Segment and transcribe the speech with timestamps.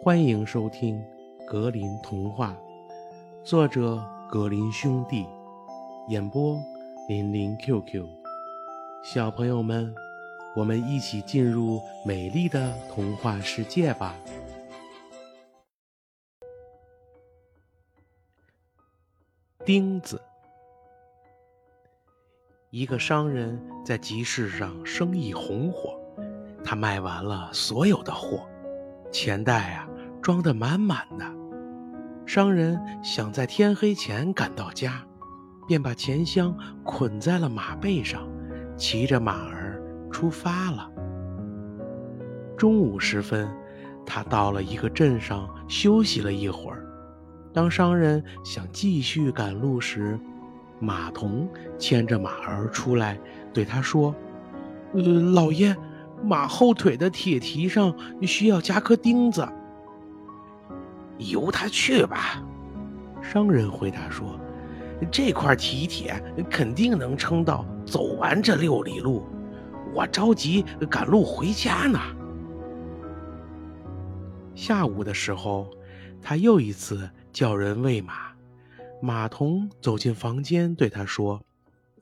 [0.00, 0.96] 欢迎收听
[1.44, 2.56] 《格林童话》，
[3.44, 5.26] 作者格林兄弟，
[6.08, 6.56] 演播
[7.08, 8.06] 林林 QQ。
[9.02, 9.92] 小朋友们，
[10.54, 14.14] 我们一起进入美丽的童话世界吧！
[19.64, 20.22] 钉子。
[22.70, 25.98] 一个商人在集市上生意红火，
[26.64, 28.48] 他卖完了所有的货。
[29.10, 29.88] 钱袋啊，
[30.20, 31.24] 装得满满的。
[32.26, 35.02] 商人想在天黑前赶到家，
[35.66, 38.28] 便把钱箱捆在了马背上，
[38.76, 40.90] 骑着马儿出发了。
[42.56, 43.48] 中午时分，
[44.04, 46.84] 他到了一个镇上休息了一会儿。
[47.52, 50.20] 当商人想继续赶路时，
[50.78, 51.48] 马童
[51.78, 53.18] 牵着马儿出来，
[53.54, 54.14] 对他说
[54.92, 55.74] ：“呃，老爷。”
[56.22, 59.48] 马后腿的铁蹄上需要加颗钉子，
[61.18, 62.42] 由他去吧。
[63.22, 64.38] 商人回答说
[65.10, 69.24] ：“这块蹄铁肯定能撑到走完这六里路。
[69.94, 71.98] 我着急赶路回家呢。”
[74.54, 75.70] 下午的时候，
[76.20, 78.28] 他又一次叫人喂马。
[79.00, 81.40] 马童走进房间，对他说。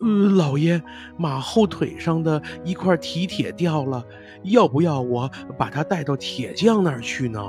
[0.00, 0.82] 呃，老爷，
[1.16, 4.04] 马后腿上的一块蹄铁掉了，
[4.42, 7.40] 要不要我把它带到铁匠那儿去呢？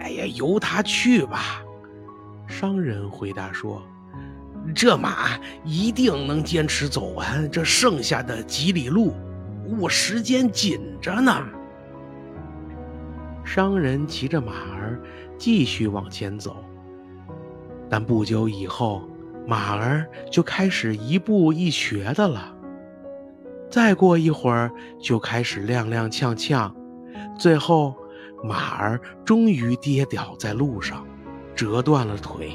[0.00, 1.62] 哎呀，由他去吧。
[2.46, 3.82] 商人回答说
[4.74, 9.14] ：“这马一定能坚持走完这剩下的几里路，
[9.78, 11.46] 我时间紧着呢。”
[13.44, 15.00] 商人骑着马儿
[15.38, 16.56] 继续往前走，
[17.88, 19.08] 但不久以后。
[19.50, 22.54] 马儿就开始一步一瘸的了，
[23.68, 24.70] 再过一会儿
[25.02, 26.72] 就开始踉踉跄跄，
[27.36, 27.96] 最后
[28.44, 31.04] 马儿终于跌倒在路上，
[31.52, 32.52] 折断了腿。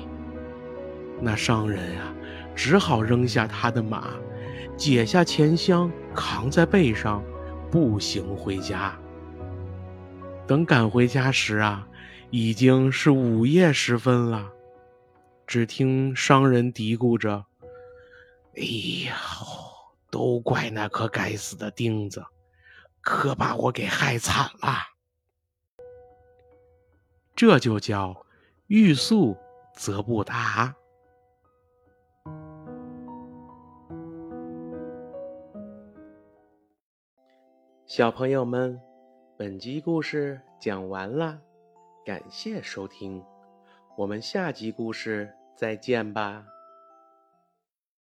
[1.20, 2.16] 那商人啊，
[2.56, 4.08] 只好扔下他的马，
[4.78, 7.22] 解下钱箱扛在背上，
[7.70, 8.98] 步行回家。
[10.48, 11.86] 等赶回家时啊，
[12.30, 14.50] 已经是午夜时分了。
[15.48, 17.46] 只听商人嘀咕着
[18.58, 18.64] ：“哎
[19.08, 19.16] 呀，
[20.10, 22.26] 都怪那颗该死的钉子，
[23.02, 24.96] 可把我给害惨了。”
[27.36, 28.26] 这就叫
[28.68, 29.38] 欲速
[29.74, 30.76] 则不达。
[37.86, 38.82] 小朋友们，
[39.38, 41.40] 本集故事讲完了，
[42.04, 43.24] 感谢收听。
[43.96, 46.55] 我们下集故事再见吧。